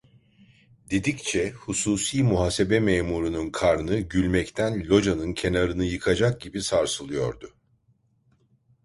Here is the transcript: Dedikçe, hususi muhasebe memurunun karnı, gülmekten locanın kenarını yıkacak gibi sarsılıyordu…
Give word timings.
Dedikçe, 0.91 1.51
hususi 1.51 2.23
muhasebe 2.23 2.79
memurunun 2.79 3.49
karnı, 3.49 3.99
gülmekten 3.99 4.89
locanın 4.89 5.33
kenarını 5.33 5.85
yıkacak 5.85 6.41
gibi 6.41 6.61
sarsılıyordu… 6.63 7.53